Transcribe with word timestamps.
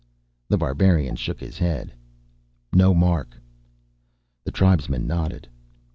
The 0.49 0.57
Barbarian 0.57 1.15
shook 1.15 1.39
his 1.39 1.59
head. 1.59 1.93
"No 2.73 2.95
mark." 2.95 3.37
The 4.45 4.51
tribesman 4.51 5.05
nodded. 5.05 5.47